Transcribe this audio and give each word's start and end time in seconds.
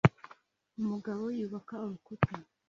Umugabo 0.79 1.23
yubaka 1.37 1.73
urukuta 1.85 2.29